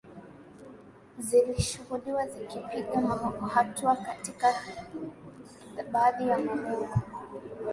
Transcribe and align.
zilishuhudiwa 1.19 2.27
zikipiga 2.27 2.99
hatua 3.53 3.95
katika 3.95 4.53
baadhi 5.91 6.27
ya 6.27 6.37
malengo 6.37 6.89